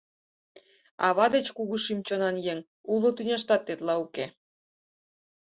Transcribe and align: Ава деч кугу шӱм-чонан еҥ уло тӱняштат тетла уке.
Ава 1.07 1.25
деч 1.35 1.47
кугу 1.57 1.75
шӱм-чонан 1.83 2.35
еҥ 2.51 2.59
уло 2.93 3.07
тӱняштат 3.15 3.61
тетла 3.67 3.95
уке. 4.05 4.25